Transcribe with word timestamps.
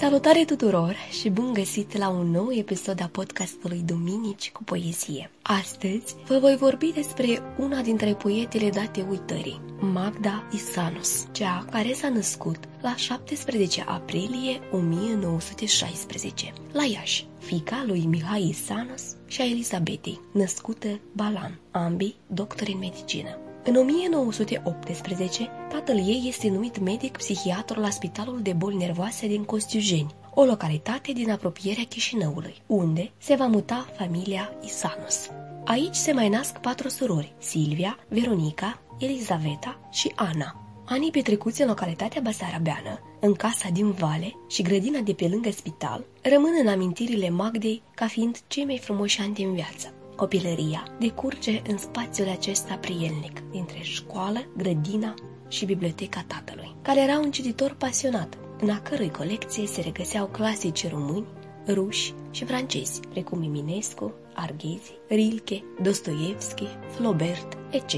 Salutare 0.00 0.44
tuturor 0.44 0.96
și 1.20 1.28
bun 1.28 1.52
găsit 1.52 1.96
la 1.96 2.08
un 2.08 2.30
nou 2.30 2.52
episod 2.52 3.00
a 3.02 3.08
podcastului 3.12 3.82
Duminici 3.84 4.50
cu 4.50 4.64
poezie. 4.64 5.30
Astăzi 5.42 6.16
vă 6.26 6.38
voi 6.38 6.56
vorbi 6.56 6.92
despre 6.94 7.26
una 7.58 7.80
dintre 7.80 8.14
poetele 8.14 8.70
date 8.70 9.06
uitării, 9.10 9.60
Magda 9.80 10.48
Isanus, 10.52 11.26
cea 11.32 11.64
care 11.70 11.92
s-a 11.92 12.08
născut 12.08 12.58
la 12.80 12.96
17 12.96 13.84
aprilie 13.86 14.60
1916, 14.72 16.52
la 16.72 16.84
Iași, 16.84 17.26
fica 17.38 17.84
lui 17.86 18.06
Mihai 18.06 18.48
Isanus 18.48 19.02
și 19.26 19.40
a 19.40 19.44
Elisabetei, 19.44 20.20
născută 20.32 21.00
Balan, 21.12 21.60
ambii 21.70 22.16
doctori 22.26 22.72
în 22.72 22.78
medicină. 22.78 23.49
În 23.64 23.76
1918, 23.76 25.48
tatăl 25.68 25.96
ei 25.96 26.24
este 26.26 26.48
numit 26.48 26.78
medic 26.78 27.16
psihiatru 27.16 27.80
la 27.80 27.90
Spitalul 27.90 28.40
de 28.42 28.52
Boli 28.52 28.76
Nervoase 28.76 29.26
din 29.26 29.44
Costiujeni, 29.44 30.14
o 30.34 30.44
localitate 30.44 31.12
din 31.12 31.30
apropierea 31.30 31.84
Chișinăului, 31.88 32.62
unde 32.66 33.12
se 33.18 33.34
va 33.34 33.46
muta 33.46 33.86
familia 33.96 34.52
Isanus. 34.62 35.28
Aici 35.64 35.94
se 35.94 36.12
mai 36.12 36.28
nasc 36.28 36.58
patru 36.58 36.88
surori, 36.88 37.34
Silvia, 37.38 37.98
Veronica, 38.08 38.82
Elizaveta 38.98 39.88
și 39.90 40.12
Ana. 40.14 40.64
Anii 40.86 41.10
petrecuți 41.10 41.60
în 41.60 41.68
localitatea 41.68 42.20
basarabeană, 42.20 42.98
în 43.20 43.34
casa 43.34 43.68
din 43.72 43.90
Vale 43.90 44.36
și 44.48 44.62
grădina 44.62 45.00
de 45.00 45.12
pe 45.12 45.28
lângă 45.28 45.50
spital, 45.50 46.04
rămân 46.22 46.52
în 46.60 46.68
amintirile 46.68 47.30
Magdei 47.30 47.82
ca 47.94 48.06
fiind 48.06 48.38
cei 48.46 48.64
mai 48.64 48.78
frumoși 48.78 49.20
ani 49.20 49.34
din 49.34 49.52
viață. 49.52 49.94
Copilăria 50.20 50.86
decurge 50.98 51.62
în 51.68 51.78
spațiul 51.78 52.28
acesta 52.28 52.74
prielnic, 52.74 53.40
dintre 53.50 53.78
școală, 53.82 54.46
grădina 54.56 55.14
și 55.48 55.64
biblioteca 55.64 56.24
tatălui, 56.26 56.76
care 56.82 57.02
era 57.02 57.18
un 57.18 57.30
cititor 57.30 57.74
pasionat, 57.78 58.38
în 58.58 58.70
a 58.70 58.80
cărui 58.80 59.10
colecție 59.10 59.66
se 59.66 59.80
regăseau 59.80 60.26
clasici 60.26 60.90
români, 60.90 61.26
ruși 61.68 62.14
și 62.30 62.44
francezi, 62.44 63.00
precum 63.00 63.42
Eminescu, 63.42 64.12
Arghezi, 64.34 64.92
Rilke, 65.08 65.64
Dostoevski, 65.82 66.66
Flaubert, 66.88 67.58
etc. 67.70 67.94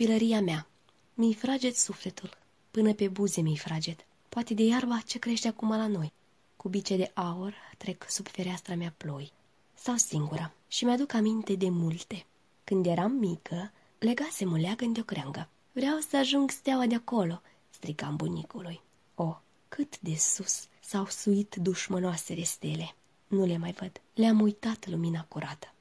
Copilăria 0.00 0.40
mea, 0.40 0.68
mi-i 1.14 1.34
fraget 1.34 1.76
sufletul, 1.76 2.36
până 2.70 2.94
pe 2.94 3.08
buze 3.08 3.40
mi-i 3.40 3.56
fraget, 3.56 4.06
poate 4.28 4.54
de 4.54 4.62
iarba 4.62 5.02
ce 5.06 5.18
crește 5.18 5.48
acum 5.48 5.68
la 5.68 5.86
noi. 5.86 6.12
Cu 6.56 6.68
bice 6.68 6.96
de 6.96 7.10
aur 7.14 7.54
trec 7.78 8.06
sub 8.08 8.28
fereastra 8.28 8.74
mea 8.74 8.94
ploi. 8.96 9.32
Stau 9.74 9.96
singură 9.96 10.52
și 10.68 10.84
mi-aduc 10.84 11.12
aminte 11.12 11.54
de 11.54 11.68
multe. 11.68 12.26
Când 12.64 12.86
eram 12.86 13.12
mică, 13.12 13.72
legasem 13.98 14.52
o 14.52 14.56
leagă 14.56 14.84
de 14.84 15.00
o 15.00 15.02
creangă. 15.02 15.48
Vreau 15.72 15.98
să 15.98 16.16
ajung 16.16 16.50
steaua 16.50 16.86
de 16.86 16.94
acolo, 16.94 17.40
strigam 17.70 18.16
bunicului. 18.16 18.80
O, 19.14 19.40
cât 19.68 20.00
de 20.00 20.14
sus 20.14 20.66
s-au 20.80 21.06
suit 21.06 21.54
dușmănoasele 21.54 22.42
stele. 22.42 22.94
Nu 23.26 23.44
le 23.44 23.56
mai 23.56 23.72
văd. 23.72 24.00
Le-am 24.14 24.40
uitat 24.40 24.86
lumina 24.86 25.24
curată. 25.24 25.74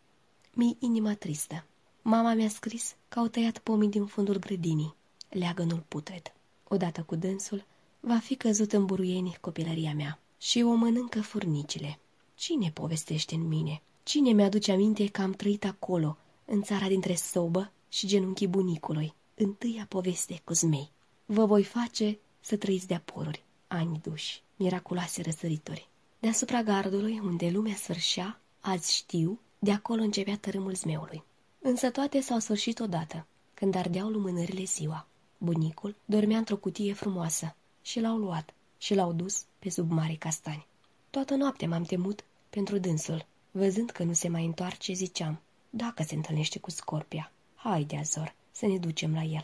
Mi 0.53 0.77
inima 0.79 1.13
tristă. 1.13 1.63
Mama 2.09 2.33
mi-a 2.33 2.49
scris 2.49 2.95
că 3.09 3.19
au 3.19 3.27
tăiat 3.27 3.57
pomii 3.57 3.89
din 3.89 4.05
fundul 4.05 4.39
grădinii, 4.39 4.95
leagănul 5.29 5.83
putred. 5.87 6.33
Odată 6.67 7.01
cu 7.01 7.15
dânsul, 7.15 7.65
va 7.99 8.17
fi 8.17 8.35
căzut 8.35 8.73
în 8.73 8.85
buruieni 8.85 9.37
copilăria 9.41 9.93
mea 9.93 10.19
și 10.37 10.61
o 10.61 10.73
mănâncă 10.73 11.21
furnicile. 11.21 11.99
Cine 12.35 12.71
povestește 12.71 13.35
în 13.35 13.47
mine? 13.47 13.81
Cine 14.03 14.31
mi-aduce 14.31 14.71
aminte 14.71 15.07
că 15.07 15.21
am 15.21 15.31
trăit 15.31 15.65
acolo, 15.65 16.17
în 16.45 16.61
țara 16.61 16.87
dintre 16.87 17.15
sobă 17.15 17.71
și 17.89 18.07
genunchii 18.07 18.47
bunicului, 18.47 19.13
întâia 19.35 19.85
poveste 19.89 20.41
cu 20.43 20.53
zmei? 20.53 20.91
Vă 21.25 21.45
voi 21.45 21.63
face 21.63 22.19
să 22.39 22.57
trăiți 22.57 22.87
de 22.87 23.01
poruri, 23.05 23.43
ani 23.67 23.99
duși, 24.03 24.43
miraculoase 24.55 25.21
răsărituri. 25.21 25.89
Deasupra 26.19 26.63
gardului, 26.63 27.19
unde 27.19 27.49
lumea 27.49 27.75
sfârșea, 27.75 28.41
azi 28.59 28.95
știu, 28.95 29.39
de 29.59 29.71
acolo 29.71 30.01
începea 30.01 30.37
tărâmul 30.37 30.73
zmeului. 30.73 31.23
Însă 31.61 31.89
toate 31.89 32.19
s-au 32.21 32.39
sfârșit 32.39 32.79
odată, 32.79 33.25
când 33.53 33.75
ardeau 33.75 34.09
lumânările 34.09 34.63
ziua. 34.63 35.07
Bunicul 35.37 35.95
dormea 36.05 36.37
într-o 36.37 36.57
cutie 36.57 36.93
frumoasă 36.93 37.55
și 37.81 37.99
l-au 37.99 38.17
luat 38.17 38.53
și 38.77 38.93
l-au 38.93 39.13
dus 39.13 39.43
pe 39.59 39.69
sub 39.69 39.91
mari 39.91 40.15
castani. 40.15 40.67
Toată 41.09 41.35
noaptea 41.35 41.67
m-am 41.67 41.83
temut 41.83 42.23
pentru 42.49 42.77
dânsul. 42.77 43.25
Văzând 43.51 43.89
că 43.89 44.03
nu 44.03 44.13
se 44.13 44.27
mai 44.27 44.45
întoarce, 44.45 44.93
ziceam, 44.93 45.41
dacă 45.69 46.03
se 46.03 46.15
întâlnește 46.15 46.59
cu 46.59 46.69
Scorpia, 46.69 47.31
haide, 47.55 47.97
Azor, 47.97 48.35
să 48.51 48.65
ne 48.65 48.77
ducem 48.77 49.13
la 49.13 49.21
el. 49.21 49.43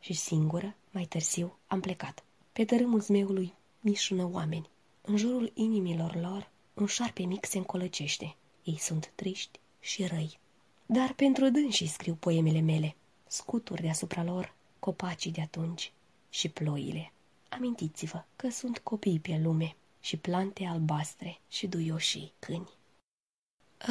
Și 0.00 0.12
singură, 0.12 0.74
mai 0.90 1.04
târziu, 1.04 1.56
am 1.66 1.80
plecat. 1.80 2.24
Pe 2.52 2.64
tărâmul 2.64 3.00
zmeului 3.00 3.54
mișună 3.80 4.28
oameni. 4.32 4.68
În 5.02 5.16
jurul 5.16 5.50
inimilor 5.54 6.14
lor, 6.20 6.50
un 6.74 6.86
șarpe 6.86 7.22
mic 7.22 7.44
se 7.44 7.58
încolăcește. 7.58 8.36
Ei 8.64 8.78
sunt 8.78 9.12
triști 9.14 9.58
și 9.80 10.06
răi. 10.06 10.38
Dar 10.86 11.12
pentru 11.12 11.48
dânsii 11.48 11.86
scriu 11.86 12.14
poemele 12.14 12.60
mele, 12.60 12.96
scuturi 13.26 13.82
deasupra 13.82 14.24
lor, 14.24 14.54
copacii 14.78 15.30
de 15.30 15.40
atunci 15.40 15.92
și 16.30 16.48
ploile. 16.48 17.12
Amintiți-vă 17.48 18.24
că 18.36 18.50
sunt 18.50 18.78
copii 18.78 19.20
pe 19.20 19.40
lume 19.42 19.76
și 20.00 20.16
plante 20.16 20.64
albastre 20.64 21.40
și 21.48 21.66
duioșii 21.66 22.32
câini. 22.38 22.70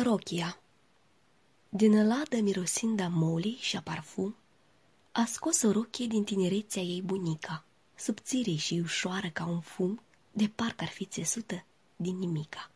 Rochia 0.03 0.59
Din 1.69 2.07
ladă 2.07 2.41
mirosind 2.41 2.99
a 2.99 3.07
molii 3.07 3.57
și 3.59 3.77
a 3.77 3.81
parfum, 3.81 4.35
a 5.11 5.25
scos 5.25 5.61
o 5.61 5.71
rochie 5.71 6.07
din 6.07 6.23
tinerețea 6.23 6.81
ei 6.81 7.01
bunica, 7.01 7.65
subțire 7.95 8.55
și 8.55 8.79
ușoară 8.83 9.29
ca 9.29 9.45
un 9.45 9.59
fum, 9.59 10.01
de 10.31 10.47
parcă 10.47 10.83
ar 10.83 10.89
fi 10.89 11.05
țesută 11.05 11.65
din 11.95 12.17
nimica. 12.17 12.71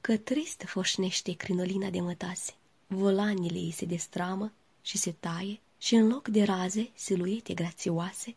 Că 0.00 0.16
trist 0.16 0.62
foșnește 0.66 1.32
crinolina 1.32 1.90
de 1.90 2.00
mătase, 2.00 2.54
volanile 2.88 3.58
ei 3.58 3.70
se 3.70 3.84
destramă 3.84 4.52
și 4.82 4.98
se 4.98 5.12
taie 5.20 5.60
și 5.78 5.94
în 5.94 6.08
loc 6.08 6.28
de 6.28 6.42
raze, 6.42 6.90
siluete 6.94 7.54
grațioase, 7.54 8.36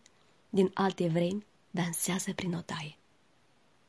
din 0.49 0.71
alte 0.73 1.07
vremi, 1.07 1.45
dansează 1.71 2.33
prin 2.33 2.53
otaie. 2.53 2.95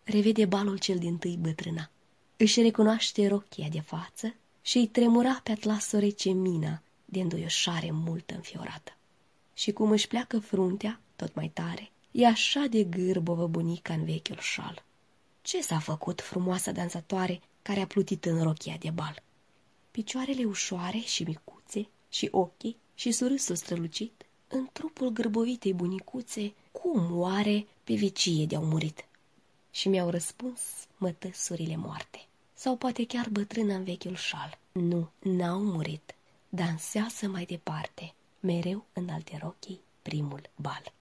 Revede 0.04 0.44
balul 0.44 0.78
cel 0.78 0.98
din 0.98 1.18
tâi 1.18 1.36
bătrâna. 1.40 1.90
Își 2.36 2.60
recunoaște 2.60 3.28
rochia 3.28 3.68
de 3.68 3.80
față 3.80 4.34
și 4.62 4.78
îi 4.78 4.86
tremura 4.86 5.40
pe 5.42 5.52
atlasul 5.52 5.98
rece 5.98 6.30
mina 6.30 6.82
de 7.04 7.20
înduioșare 7.20 7.90
multă 7.90 8.34
înfiorată. 8.34 8.96
Și 9.54 9.72
cum 9.72 9.90
își 9.90 10.08
pleacă 10.08 10.38
fruntea, 10.38 11.00
tot 11.16 11.34
mai 11.34 11.48
tare, 11.48 11.90
e 12.10 12.26
așa 12.26 12.66
de 12.70 12.82
gârbovă 12.82 13.46
bunica 13.46 13.94
în 13.94 14.04
vechiul 14.04 14.38
șal. 14.38 14.84
Ce 15.42 15.62
s-a 15.62 15.78
făcut 15.78 16.20
frumoasa 16.20 16.72
dansatoare 16.72 17.40
care 17.62 17.80
a 17.80 17.86
plutit 17.86 18.24
în 18.24 18.42
rochia 18.42 18.76
de 18.80 18.90
bal? 18.90 19.22
Picioarele 19.92 20.44
ușoare 20.44 20.98
și 20.98 21.22
micuțe 21.22 21.88
și 22.08 22.28
ochii 22.30 22.76
și 22.94 23.10
surâsul 23.10 23.56
strălucit, 23.56 24.26
în 24.48 24.69
trupul 24.72 25.08
gârbovitei 25.08 25.75
bunicuțe, 25.75 26.54
cum 26.72 27.19
oare 27.19 27.66
pe 27.84 27.94
vicie 27.94 28.47
de-au 28.47 28.64
murit? 28.64 29.04
Și 29.70 29.88
mi-au 29.88 30.10
răspuns 30.10 30.60
mătăsurile 30.97 31.76
moarte. 31.76 32.26
Sau 32.54 32.76
poate 32.76 33.06
chiar 33.06 33.28
bătrâna 33.28 33.75
în 33.75 33.84
vechiul 33.84 34.14
șal. 34.14 34.58
Nu, 34.72 35.10
n-au 35.18 35.62
murit. 35.62 36.15
Dansează 36.48 37.28
mai 37.28 37.44
departe, 37.44 38.15
mereu 38.41 38.84
în 38.92 39.09
alte 39.09 39.39
rochii, 39.42 39.80
primul 40.03 40.50
bal. 40.56 40.92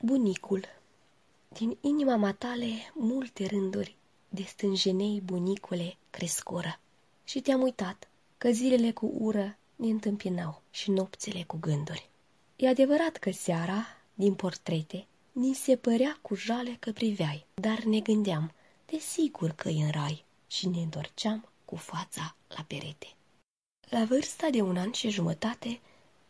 Bunicul 0.00 0.64
Din 1.48 1.78
inima 1.80 2.16
matale 2.16 2.68
multe 2.94 3.46
rânduri 3.46 3.96
de 4.28 4.42
stânjenei 4.42 5.20
bunicule 5.20 5.96
crescură 6.10 6.80
și 7.28 7.40
te-am 7.40 7.62
uitat 7.62 8.08
că 8.38 8.50
zilele 8.50 8.92
cu 8.92 9.12
ură 9.18 9.56
ne 9.76 9.88
întâmpinau 9.88 10.62
și 10.70 10.90
nopțile 10.90 11.44
cu 11.46 11.56
gânduri. 11.56 12.08
E 12.56 12.68
adevărat 12.68 13.16
că 13.16 13.30
seara, 13.30 13.86
din 14.14 14.34
portrete, 14.34 15.06
ni 15.32 15.54
se 15.54 15.76
părea 15.76 16.18
cu 16.22 16.34
jale 16.34 16.76
că 16.80 16.92
priveai, 16.92 17.46
dar 17.54 17.78
ne 17.82 18.00
gândeam, 18.00 18.52
desigur 18.86 19.50
că 19.50 19.68
e 19.68 19.84
în 19.84 19.90
rai, 19.90 20.24
și 20.46 20.68
ne 20.68 20.80
întorceam 20.80 21.48
cu 21.64 21.76
fața 21.76 22.36
la 22.48 22.64
perete. 22.66 23.14
La 23.88 24.04
vârsta 24.04 24.50
de 24.50 24.60
un 24.60 24.76
an 24.76 24.92
și 24.92 25.08
jumătate 25.08 25.80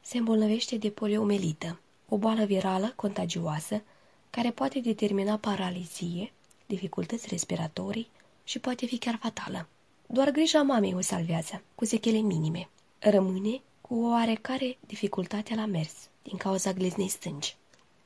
se 0.01 0.19
îmbolnăvește 0.19 0.77
de 0.77 0.91
poliomelită, 0.91 1.81
o 2.09 2.19
boală 2.19 2.45
virală 2.45 2.93
contagioasă 2.97 3.83
care 4.31 4.51
poate 4.51 4.81
determina 4.81 5.37
paralizie, 5.37 6.33
dificultăți 6.67 7.29
respiratorii 7.29 8.09
și 8.45 8.59
poate 8.59 8.87
fi 8.87 8.99
chiar 8.99 9.19
fatală. 9.23 9.69
Doar 10.11 10.31
grija 10.31 10.63
mamei 10.63 10.95
o 10.95 11.01
salvează, 11.01 11.63
cu 11.75 11.85
sechele 11.85 12.19
minime. 12.19 12.69
Rămâne 12.99 13.61
cu 13.81 13.95
o 13.95 14.09
oarecare 14.09 14.79
dificultate 14.87 15.55
la 15.55 15.67
mers, 15.67 15.93
din 16.23 16.37
cauza 16.37 16.73
gleznei 16.73 17.09
stângi. 17.09 17.57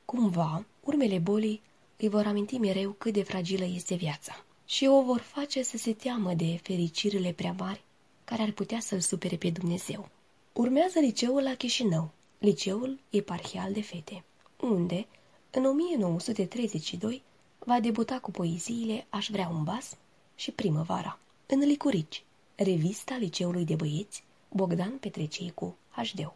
Cumva, 0.05 0.65
urmele 0.83 1.17
bolii 1.17 1.61
îi 1.97 2.09
vor 2.09 2.25
aminti 2.25 2.57
mereu 2.57 2.91
cât 2.91 3.13
de 3.13 3.23
fragilă 3.23 3.65
este 3.65 3.95
viața. 3.95 4.43
și 4.65 4.85
o 4.85 5.01
vor 5.01 5.19
face 5.19 5.63
să 5.63 5.77
se 5.77 5.93
teamă 5.93 6.33
de 6.33 6.59
fericirile 6.63 7.31
prea 7.31 7.55
mari 7.57 7.83
care 8.23 8.41
ar 8.41 8.51
putea 8.51 8.79
să-l 8.79 8.99
supere 8.99 9.35
pe 9.35 9.49
Dumnezeu. 9.49 10.09
Urmează 10.53 10.99
liceul 10.99 11.43
la 11.43 11.55
Chișinău, 11.55 12.09
liceul 12.39 12.99
eparhial 13.09 13.73
de 13.73 13.81
fete, 13.81 14.23
unde, 14.59 15.05
în 15.51 15.65
1932, 15.65 17.21
va 17.59 17.79
debuta 17.79 18.19
cu 18.19 18.31
poeziile 18.31 19.05
Aș 19.09 19.29
vrea 19.29 19.47
un 19.47 19.63
bas 19.63 19.97
și 20.35 20.51
Primăvara, 20.51 21.19
în 21.53 21.59
Licurici, 21.59 22.23
revista 22.55 23.15
liceului 23.15 23.65
de 23.65 23.75
băieți 23.75 24.23
Bogdan 24.49 24.97
Petreceicu 24.97 25.77
HD. 25.89 26.31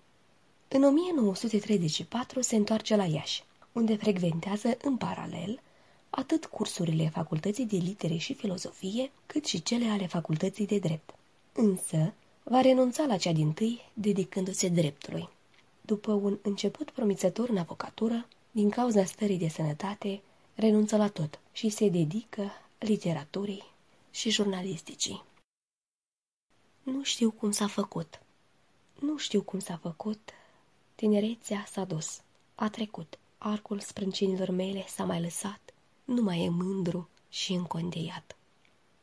În 0.67 0.83
1934 0.83 2.41
se 2.41 2.55
întoarce 2.55 2.95
la 2.95 3.05
Iași, 3.05 3.43
unde 3.71 3.95
frecventează 3.95 4.77
în 4.81 4.97
paralel 4.97 5.59
atât 6.09 6.45
cursurile 6.45 7.09
Facultății 7.09 7.65
de 7.65 7.77
Litere 7.77 8.15
și 8.17 8.33
Filozofie, 8.33 9.11
cât 9.25 9.45
și 9.45 9.63
cele 9.63 9.85
ale 9.85 10.07
Facultății 10.07 10.65
de 10.65 10.79
Drept. 10.79 11.15
Însă, 11.53 12.13
va 12.43 12.61
renunța 12.61 13.05
la 13.05 13.17
cea 13.17 13.31
din 13.31 13.51
tâi, 13.51 13.81
dedicându-se 13.93 14.67
dreptului. 14.67 15.29
După 15.81 16.11
un 16.11 16.37
început 16.41 16.89
promițător 16.89 17.49
în 17.49 17.57
avocatură, 17.57 18.27
din 18.51 18.69
cauza 18.69 19.05
stării 19.05 19.37
de 19.37 19.47
sănătate, 19.47 20.21
renunță 20.55 20.97
la 20.97 21.07
tot 21.07 21.39
și 21.51 21.69
se 21.69 21.89
dedică 21.89 22.51
literaturii 22.79 23.75
și 24.17 24.29
jurnalisticii. 24.29 25.23
Nu 26.83 27.03
știu 27.03 27.31
cum 27.31 27.51
s-a 27.51 27.67
făcut. 27.67 28.21
Nu 28.99 29.17
știu 29.17 29.41
cum 29.41 29.59
s-a 29.59 29.77
făcut. 29.77 30.29
Tinerețea 30.95 31.65
s-a 31.71 31.83
dus. 31.83 32.21
A 32.55 32.69
trecut. 32.69 33.17
Arcul 33.37 33.79
sprâncinilor 33.79 34.49
mele 34.49 34.85
s-a 34.87 35.05
mai 35.05 35.21
lăsat. 35.21 35.73
Nu 36.03 36.21
mai 36.21 36.43
e 36.43 36.49
mândru 36.49 37.09
și 37.29 37.53
încondeiat. 37.53 38.35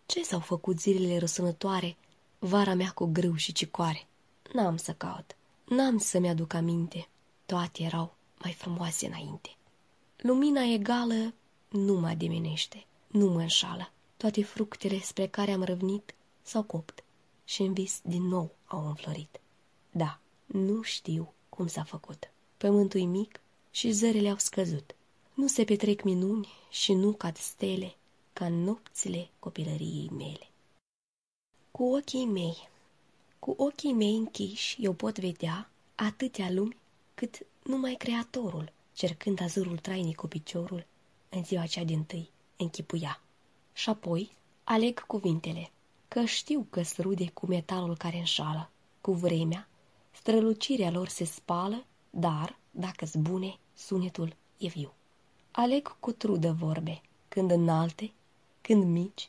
Ce 0.06 0.22
s-au 0.22 0.40
făcut 0.40 0.80
zilele 0.80 1.18
răsunătoare, 1.18 1.96
vara 2.38 2.74
mea 2.74 2.90
cu 2.90 3.04
grâu 3.06 3.34
și 3.34 3.52
cicoare? 3.52 4.06
N-am 4.52 4.76
să 4.76 4.92
caut, 4.92 5.36
n-am 5.64 5.98
să-mi 5.98 6.28
aduc 6.28 6.52
aminte. 6.52 7.08
Toate 7.46 7.82
erau 7.82 8.14
mai 8.42 8.52
frumoase 8.52 9.06
înainte. 9.06 9.56
Lumina 10.16 10.62
egală 10.62 11.34
nu 11.68 11.94
mă 11.94 12.08
ademenește, 12.08 12.86
nu 13.06 13.26
mă 13.26 13.40
înșală. 13.40 13.88
Toate 14.16 14.42
fructele 14.42 15.00
spre 15.00 15.26
care 15.26 15.52
am 15.52 15.62
răvnit 15.62 16.14
s-au 16.42 16.62
copt 16.62 17.04
și 17.44 17.62
în 17.62 17.72
vis 17.72 18.00
din 18.02 18.22
nou 18.22 18.54
au 18.66 18.86
înflorit. 18.86 19.40
Da, 19.90 20.20
nu 20.46 20.82
știu 20.82 21.34
cum 21.48 21.66
s-a 21.66 21.84
făcut. 21.84 22.30
Pământul 22.56 23.00
e 23.00 23.04
mic 23.04 23.40
și 23.70 23.90
zărele 23.90 24.28
au 24.28 24.38
scăzut. 24.38 24.94
Nu 25.34 25.46
se 25.46 25.64
petrec 25.64 26.02
minuni 26.02 26.48
și 26.70 26.92
nu 26.92 27.12
cad 27.12 27.36
stele 27.36 27.94
ca 28.32 28.46
în 28.46 28.62
nopțile 28.64 29.28
copilăriei 29.38 30.08
mele. 30.10 30.48
Cu 31.70 31.94
ochii 31.94 32.24
mei, 32.24 32.68
cu 33.38 33.54
ochii 33.56 33.92
mei 33.92 34.16
închiși, 34.16 34.84
eu 34.84 34.92
pot 34.92 35.18
vedea 35.18 35.70
atâtea 35.94 36.50
lumi 36.50 36.76
cât 37.14 37.46
numai 37.62 37.94
Creatorul, 37.94 38.72
cercând 38.92 39.40
azurul 39.40 39.78
trainic 39.78 40.16
cu 40.16 40.26
piciorul, 40.26 40.86
în 41.28 41.44
ziua 41.44 41.66
cea 41.66 41.84
din 41.84 42.04
tâi 42.04 42.30
închipuia. 42.56 43.23
Și 43.76 43.88
apoi 43.88 44.30
aleg 44.64 45.06
cuvintele, 45.06 45.70
că 46.08 46.24
știu 46.24 46.66
că 46.70 46.82
rude 46.98 47.30
cu 47.30 47.46
metalul 47.46 47.96
care 47.96 48.16
înșală. 48.16 48.70
Cu 49.00 49.12
vremea, 49.12 49.68
strălucirea 50.10 50.90
lor 50.90 51.08
se 51.08 51.24
spală, 51.24 51.84
dar, 52.10 52.58
dacă 52.70 53.06
bune, 53.14 53.58
sunetul 53.74 54.36
e 54.58 54.66
viu. 54.66 54.92
Aleg 55.50 55.96
cu 56.00 56.12
trudă 56.12 56.52
vorbe, 56.52 57.00
când 57.28 57.50
înalte, 57.50 58.12
când 58.60 58.84
mici, 58.84 59.28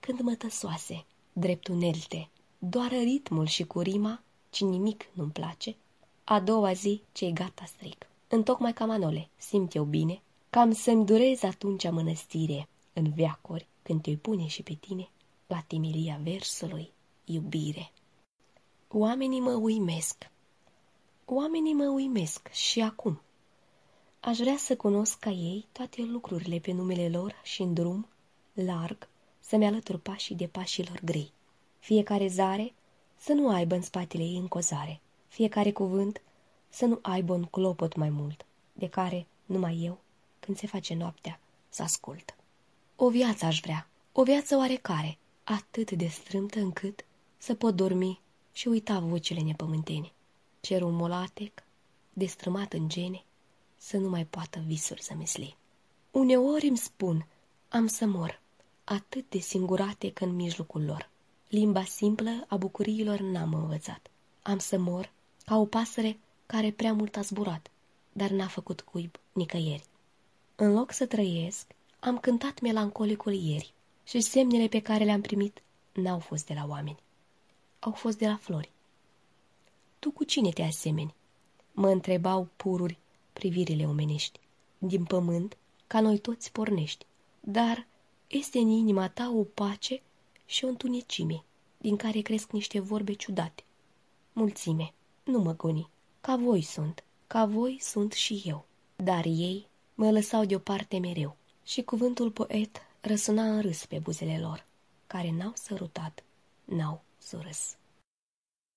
când 0.00 0.20
mătăsoase, 0.20 1.04
drept 1.32 1.68
unelte, 1.68 2.28
doar 2.58 2.88
ritmul 2.88 3.46
și 3.46 3.64
cu 3.64 3.80
rima, 3.80 4.20
ci 4.50 4.60
nimic 4.60 5.06
nu-mi 5.12 5.30
place, 5.30 5.76
a 6.24 6.40
doua 6.40 6.72
zi 6.72 7.02
ce 7.12 7.30
gata 7.30 7.64
stric. 7.64 8.06
Întocmai 8.28 8.72
ca 8.72 8.84
Manole, 8.84 9.28
simt 9.36 9.74
eu 9.74 9.84
bine, 9.84 10.20
cam 10.50 10.72
să-mi 10.72 11.04
durez 11.04 11.42
atunci 11.42 11.90
mănăstire, 11.90 12.68
în 12.92 13.12
veacuri, 13.14 13.66
când 13.86 14.02
te 14.02 14.16
pune 14.16 14.46
și 14.46 14.62
pe 14.62 14.74
tine, 14.74 15.08
la 15.46 15.60
timilia 15.66 16.20
versului, 16.22 16.92
iubire. 17.24 17.92
Oamenii 18.88 19.40
mă 19.40 19.52
uimesc. 19.52 20.30
Oamenii 21.24 21.72
mă 21.72 21.84
uimesc 21.84 22.48
și 22.48 22.80
acum. 22.80 23.20
Aș 24.20 24.38
vrea 24.38 24.56
să 24.56 24.76
cunosc 24.76 25.18
ca 25.18 25.30
ei 25.30 25.66
toate 25.72 26.02
lucrurile 26.02 26.58
pe 26.58 26.72
numele 26.72 27.08
lor 27.08 27.40
și 27.42 27.62
în 27.62 27.74
drum, 27.74 28.08
larg, 28.52 29.08
să-mi 29.40 29.66
alătur 29.66 29.98
pașii 29.98 30.34
de 30.34 30.46
pașilor 30.46 31.00
grei. 31.04 31.32
Fiecare 31.78 32.28
zare 32.28 32.74
să 33.16 33.32
nu 33.32 33.48
aibă 33.48 33.74
în 33.74 33.82
spatele 33.82 34.22
ei 34.22 34.36
încozare. 34.36 35.00
Fiecare 35.28 35.72
cuvânt 35.72 36.22
să 36.68 36.84
nu 36.84 36.98
aibă 37.02 37.32
un 37.32 37.44
clopot 37.44 37.96
mai 37.96 38.10
mult, 38.10 38.46
de 38.72 38.88
care 38.88 39.26
numai 39.44 39.80
eu, 39.82 39.98
când 40.40 40.56
se 40.56 40.66
face 40.66 40.94
noaptea, 40.94 41.40
să 41.68 41.82
ascult. 41.82 42.35
O 42.98 43.08
viață 43.10 43.44
aș 43.44 43.60
vrea, 43.60 43.88
o 44.12 44.22
viață 44.22 44.56
oarecare, 44.56 45.18
atât 45.44 45.90
de 45.90 46.06
strâmtă 46.06 46.58
încât 46.58 47.04
să 47.38 47.54
pot 47.54 47.74
dormi 47.74 48.20
și 48.52 48.68
uita 48.68 48.98
vocile 48.98 49.40
nepământene. 49.40 50.12
Cerul 50.60 50.90
molatec, 50.90 51.62
destrămat 52.12 52.72
în 52.72 52.88
gene, 52.88 53.24
să 53.76 53.96
nu 53.96 54.08
mai 54.08 54.24
poată 54.24 54.62
visuri 54.66 55.02
să 55.02 55.14
mesli. 55.14 55.56
Uneori 56.10 56.66
îmi 56.66 56.76
spun, 56.76 57.26
am 57.68 57.86
să 57.86 58.06
mor, 58.06 58.40
atât 58.84 59.24
de 59.28 59.38
singurate 59.38 60.12
că 60.12 60.24
în 60.24 60.34
mijlocul 60.34 60.84
lor. 60.84 61.10
Limba 61.48 61.84
simplă 61.84 62.44
a 62.48 62.56
bucuriilor 62.56 63.20
n-am 63.20 63.54
învățat. 63.54 64.10
Am 64.42 64.58
să 64.58 64.78
mor 64.78 65.12
ca 65.44 65.56
o 65.56 65.64
pasăre 65.64 66.18
care 66.46 66.70
prea 66.70 66.92
mult 66.92 67.16
a 67.16 67.20
zburat, 67.20 67.70
dar 68.12 68.30
n-a 68.30 68.46
făcut 68.46 68.80
cuib 68.80 69.16
nicăieri. 69.32 69.84
În 70.56 70.72
loc 70.72 70.92
să 70.92 71.06
trăiesc, 71.06 71.66
am 72.00 72.18
cântat 72.18 72.60
melancolicul 72.60 73.32
ieri 73.32 73.72
și 74.04 74.20
semnele 74.20 74.68
pe 74.68 74.80
care 74.80 75.04
le-am 75.04 75.20
primit 75.20 75.62
n-au 75.92 76.18
fost 76.18 76.46
de 76.46 76.54
la 76.54 76.66
oameni. 76.68 76.98
Au 77.78 77.92
fost 77.92 78.18
de 78.18 78.26
la 78.26 78.36
flori. 78.36 78.70
Tu 79.98 80.10
cu 80.10 80.24
cine 80.24 80.50
te 80.50 80.62
asemeni? 80.62 81.14
Mă 81.72 81.88
întrebau 81.88 82.48
pururi 82.56 82.98
privirile 83.32 83.86
omenești. 83.86 84.40
Din 84.78 85.04
pământ, 85.04 85.56
ca 85.86 86.00
noi 86.00 86.18
toți 86.18 86.52
pornești, 86.52 87.06
dar 87.40 87.86
este 88.26 88.58
în 88.58 88.68
inima 88.68 89.08
ta 89.08 89.32
o 89.34 89.42
pace 89.42 90.02
și 90.46 90.64
o 90.64 90.68
întunecime, 90.68 91.44
din 91.78 91.96
care 91.96 92.20
cresc 92.20 92.50
niște 92.50 92.80
vorbe 92.80 93.12
ciudate. 93.12 93.64
Mulțime, 94.32 94.92
nu 95.24 95.38
mă 95.38 95.54
goni, 95.54 95.88
ca 96.20 96.36
voi 96.36 96.62
sunt, 96.62 97.04
ca 97.26 97.44
voi 97.44 97.78
sunt 97.80 98.12
și 98.12 98.42
eu, 98.44 98.64
dar 98.96 99.24
ei 99.24 99.66
mă 99.94 100.10
lăsau 100.10 100.44
deoparte 100.44 100.98
mereu 100.98 101.36
și 101.66 101.82
cuvântul 101.82 102.30
poet 102.30 102.82
răsuna 103.00 103.42
în 103.42 103.60
râs 103.60 103.86
pe 103.86 103.98
buzele 103.98 104.38
lor, 104.40 104.66
care 105.06 105.30
n-au 105.30 105.52
sărutat, 105.54 106.24
n-au 106.64 107.02
surâs. 107.18 107.76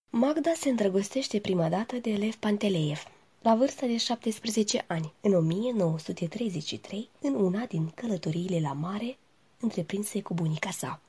Magda 0.09 0.53
se 0.53 0.69
îndrăgostește 0.69 1.39
prima 1.39 1.69
dată 1.69 1.95
de 1.95 2.11
Lev 2.11 2.35
Panteleev, 2.35 3.03
la 3.41 3.55
vârsta 3.55 3.85
de 3.85 3.97
17 3.97 4.85
ani, 4.87 5.13
în 5.21 5.33
1933, 5.33 7.09
în 7.21 7.33
una 7.33 7.65
din 7.65 7.89
călătoriile 7.89 8.59
la 8.59 8.73
mare 8.73 9.17
întreprinse 9.59 10.21
cu 10.21 10.33
bunica 10.33 10.71
sa. 10.71 11.01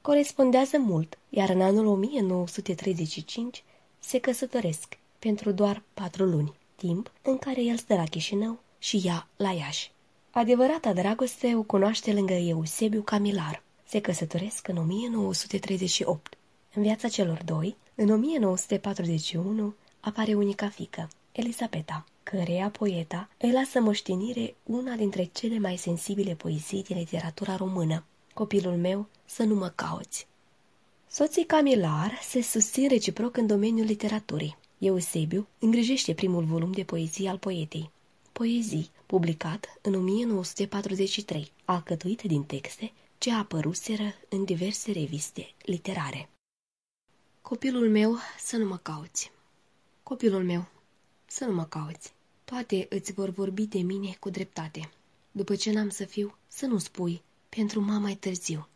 Corespondează 0.00 0.78
mult, 0.78 1.18
iar 1.28 1.48
în 1.48 1.60
anul 1.60 1.86
1935 1.86 3.64
se 3.98 4.18
căsătoresc 4.18 4.98
pentru 5.18 5.50
doar 5.50 5.82
patru 5.94 6.24
luni, 6.24 6.54
timp 6.76 7.12
în 7.22 7.38
care 7.38 7.62
el 7.62 7.76
stă 7.76 7.94
la 7.94 8.04
Chișinău 8.04 8.58
și 8.78 9.00
ea 9.04 9.28
la 9.36 9.52
Iași. 9.52 9.92
Adevărata 10.38 10.92
dragoste 10.92 11.54
o 11.56 11.62
cunoaște 11.62 12.12
lângă 12.12 12.32
Eusebiu 12.32 13.02
Camilar. 13.02 13.62
Se 13.88 14.00
căsătoresc 14.00 14.68
în 14.68 14.76
1938. 14.76 16.38
În 16.74 16.82
viața 16.82 17.08
celor 17.08 17.42
doi, 17.44 17.76
în 17.94 18.10
1941, 18.10 19.74
apare 20.00 20.34
unica 20.34 20.68
fică, 20.68 21.08
Elisabeta, 21.32 22.04
căreia 22.22 22.70
poeta 22.70 23.28
îi 23.38 23.52
lasă 23.52 23.80
moștenire 23.80 24.54
una 24.62 24.94
dintre 24.94 25.30
cele 25.32 25.58
mai 25.58 25.76
sensibile 25.76 26.34
poezii 26.34 26.82
din 26.82 26.96
literatura 26.96 27.56
română, 27.56 28.04
Copilul 28.34 28.76
meu, 28.76 29.06
să 29.24 29.42
nu 29.42 29.54
mă 29.54 29.72
cauți. 29.74 30.26
Soții 31.08 31.44
Camilar 31.44 32.18
se 32.22 32.42
susțin 32.42 32.88
reciproc 32.88 33.36
în 33.36 33.46
domeniul 33.46 33.86
literaturii. 33.86 34.56
Eusebiu 34.78 35.46
îngrijește 35.58 36.14
primul 36.14 36.44
volum 36.44 36.72
de 36.72 36.82
poezii 36.82 37.28
al 37.28 37.38
poetei. 37.38 37.90
Poezii, 38.38 38.90
publicat 39.06 39.78
în 39.82 39.94
1943, 39.94 41.52
alcătuite 41.64 42.26
din 42.26 42.44
texte 42.44 42.92
ce 43.18 43.32
apăruseră 43.32 44.14
în 44.28 44.44
diverse 44.44 44.92
reviste 44.92 45.54
literare. 45.62 46.28
Copilul 47.42 47.90
meu, 47.90 48.16
să 48.38 48.56
nu 48.56 48.66
mă 48.68 48.76
cauți. 48.76 49.32
Copilul 50.02 50.44
meu, 50.44 50.66
să 51.26 51.44
nu 51.44 51.54
mă 51.54 51.64
cauți. 51.64 52.12
Toate 52.44 52.86
îți 52.90 53.12
vor 53.12 53.28
vorbi 53.28 53.66
de 53.66 53.78
mine 53.78 54.16
cu 54.20 54.30
dreptate. 54.30 54.90
După 55.30 55.56
ce 55.56 55.72
n-am 55.72 55.88
să 55.88 56.04
fiu, 56.04 56.36
să 56.48 56.66
nu 56.66 56.78
spui, 56.78 57.22
pentru 57.48 57.80
mai 57.80 58.14
târziu. 58.14 58.68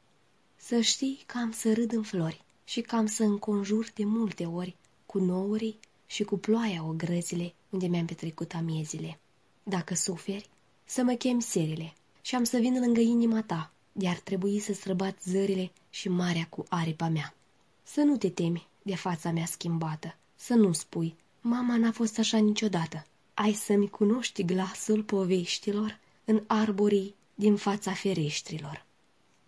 Să 0.57 0.81
știi 0.81 1.23
că 1.26 1.38
am 1.38 1.52
să 1.52 1.73
râd 1.73 1.92
în 1.92 2.02
flori 2.02 2.45
și 2.64 2.81
că 2.81 2.97
am 2.97 3.07
să 3.07 3.23
înconjur 3.23 3.90
de 3.95 4.04
multe 4.04 4.47
ori 4.47 4.76
cu 5.07 5.19
nourii 5.19 5.78
și 6.07 6.25
cu 6.25 6.38
ploaia 6.38 6.85
o 6.85 6.92
grăzile 6.92 7.54
unde 7.71 7.87
mi-am 7.87 8.07
petrecut 8.07 8.54
amiezile. 8.54 9.16
Dacă 9.62 9.95
suferi, 9.95 10.49
să 10.85 11.02
mă 11.02 11.12
chem 11.12 11.38
serile 11.38 11.95
și 12.21 12.35
am 12.35 12.45
să 12.45 12.59
vin 12.59 12.78
lângă 12.78 13.00
inima 13.00 13.42
ta, 13.42 13.73
de 13.92 14.09
ar 14.09 14.19
trebui 14.19 14.61
să 14.61 14.73
străbat 14.73 15.16
zările 15.25 15.73
și 15.90 16.09
marea 16.09 16.47
cu 16.50 16.64
aripa 16.69 17.09
mea. 17.09 17.35
Să 17.83 18.00
nu 18.00 18.16
te 18.16 18.31
temi 18.31 18.69
de 18.83 18.97
fața 18.97 19.31
mea 19.31 19.47
schimbată, 19.47 20.16
să 20.37 20.54
nu 20.54 20.73
spui, 20.73 21.16
mama 21.40 21.76
n-a 21.76 21.92
fost 21.92 22.19
așa 22.19 22.38
niciodată. 22.38 23.07
Ai 23.35 23.52
să-mi 23.52 23.90
cunoști 23.90 24.45
glasul 24.45 25.02
poveștilor 25.02 25.99
în 26.25 26.42
arborii 26.47 27.14
din 27.35 27.57
fața 27.57 27.92
fereștrilor. 27.92 28.85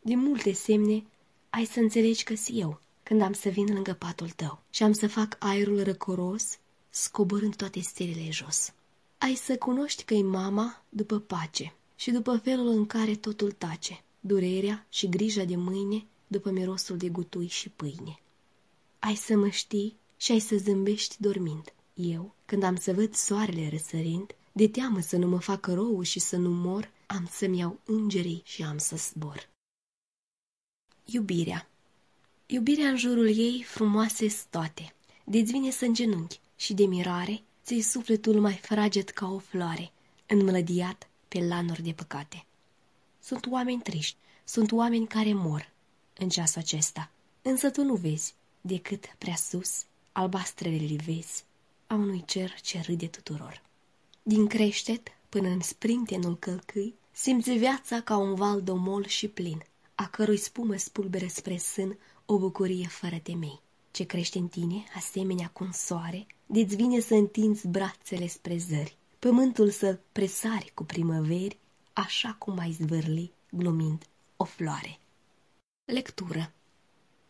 Din 0.01 0.19
multe 0.19 0.53
semne 0.53 1.05
ai 1.51 1.65
să 1.65 1.81
înțelegi 1.81 2.25
că 2.25 2.35
si 2.35 2.61
eu, 2.61 2.81
când 3.03 3.21
am 3.21 3.33
să 3.33 3.49
vin 3.49 3.67
lângă 3.73 3.93
patul 3.93 4.31
tău 4.31 4.63
și 4.71 4.83
am 4.83 4.93
să 4.93 5.09
fac 5.09 5.37
aerul 5.39 5.83
răcoros, 5.83 6.59
scoborând 6.91 7.57
toate 7.57 7.81
stelele 7.81 8.31
jos. 8.31 8.73
Ai 9.25 9.35
să 9.35 9.57
cunoști 9.57 10.05
că-i 10.05 10.23
mama 10.23 10.85
după 10.89 11.19
pace 11.19 11.75
și 11.97 12.11
după 12.11 12.37
felul 12.37 12.69
în 12.69 12.87
care 12.87 13.15
totul 13.15 13.53
tace, 13.53 14.05
durerea 14.21 14.87
și 14.89 15.09
grija 15.09 15.45
de 15.45 15.57
mâine 15.57 16.07
după 16.27 16.51
mirosul 16.51 16.97
de 16.97 17.09
gutui 17.09 17.47
și 17.47 17.69
pâine. 17.69 18.21
Ai 18.99 19.15
să 19.15 19.37
mă 19.37 19.49
știi 19.49 19.97
și 20.17 20.33
ai 20.33 20.39
să 20.39 20.57
zâmbești 20.57 21.17
dormind. 21.19 21.73
Eu, 21.95 22.35
când 22.45 22.63
am 22.63 22.77
să 22.77 22.93
văd 22.93 23.15
soarele 23.15 23.69
răsărind, 23.69 24.35
de 24.53 24.69
teamă 24.69 25.01
să 25.01 25.17
nu 25.17 25.29
mă 25.29 25.39
facă 25.39 25.75
rău 25.75 26.03
și 26.03 26.19
să 26.19 26.37
nu 26.37 26.51
mor, 26.51 26.91
am 27.07 27.29
să-mi 27.31 27.59
iau 27.59 27.81
îngerii 27.85 28.43
și 28.45 28.63
am 28.63 28.79
să 28.79 28.97
zbor. 28.97 29.49
Iubirea 31.05 31.69
Iubirea 32.47 32.89
în 32.89 32.97
jurul 32.97 33.37
ei 33.37 33.63
frumoase 33.63 34.37
toate, 34.51 34.95
de-ți 35.25 35.53
vine 35.53 35.71
să 35.71 35.87
genunchi 35.93 36.41
și 36.57 36.75
de 36.75 36.87
mirare 36.87 37.43
ți 37.65 37.81
sufletul 37.81 38.41
mai 38.41 38.55
fraged 38.55 39.09
ca 39.09 39.27
o 39.27 39.39
floare, 39.39 39.93
înmlădiat 40.27 41.09
pe 41.29 41.39
lanuri 41.39 41.83
de 41.83 41.93
păcate. 41.93 42.45
Sunt 43.23 43.47
oameni 43.47 43.83
triști, 43.83 44.17
sunt 44.45 44.73
oameni 44.73 45.07
care 45.07 45.33
mor 45.33 45.73
în 46.19 46.29
ceasul 46.29 46.61
acesta, 46.61 47.11
însă 47.43 47.71
tu 47.71 47.83
nu 47.83 47.95
vezi 47.95 48.35
decât 48.61 49.15
prea 49.19 49.35
sus 49.35 49.85
albastrele 50.13 50.77
livezi 50.77 51.45
a 51.87 51.95
unui 51.95 52.25
cer 52.25 52.61
ce 52.61 52.81
râde 52.81 53.07
tuturor. 53.07 53.63
Din 54.23 54.47
creștet 54.47 55.09
până 55.29 55.49
în 55.49 55.61
sprintenul 55.61 56.37
călcâi, 56.39 56.95
simți 57.13 57.53
viața 57.53 58.01
ca 58.01 58.17
un 58.17 58.35
val 58.35 58.63
domol 58.63 59.07
și 59.07 59.29
plin, 59.29 59.63
a 59.95 60.07
cărui 60.07 60.37
spumă 60.37 60.77
spulbere 60.77 61.27
spre 61.27 61.57
sân 61.57 61.99
o 62.27 62.39
bucurie 62.39 62.87
fără 62.87 63.19
temei. 63.23 63.61
Ce 63.91 64.05
crește 64.05 64.39
în 64.39 64.49
tine, 64.49 64.85
asemenea 64.95 65.49
cum 65.49 65.71
soare, 65.73 66.27
de-ți 66.55 66.77
vine 66.77 67.01
să 67.01 67.15
întinzi 67.15 67.69
brațele 67.69 68.27
spre 68.27 68.57
zări, 68.57 68.97
pământul 69.19 69.71
să 69.71 69.99
presari 70.13 70.73
cu 70.75 70.85
primăveri, 70.85 71.59
așa 71.93 72.37
cum 72.39 72.59
ai 72.59 72.73
zvârli, 72.73 73.33
glumind, 73.51 74.07
o 74.37 74.45
floare. 74.45 74.99
Lectură 75.85 76.53